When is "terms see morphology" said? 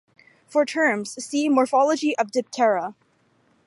0.65-2.17